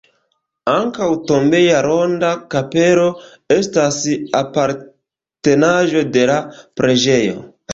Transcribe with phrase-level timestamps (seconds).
[0.75, 3.05] Ankaŭ tombeja ronda kapelo
[3.57, 4.01] estas
[4.43, 6.43] apartenaĵo de la
[6.83, 7.39] preĝejo.